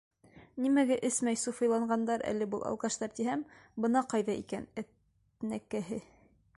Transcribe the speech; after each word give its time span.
Нимәгә 0.65 0.95
эсмәй 1.09 1.37
суфыйланғандар 1.41 2.25
әле 2.31 2.47
был 2.55 2.65
алкаштар, 2.71 3.13
тиһәм... 3.19 3.47
бына 3.85 4.05
ҡайҙа 4.15 4.39
икән 4.45 4.67
әтнәкәһе! 4.85 6.05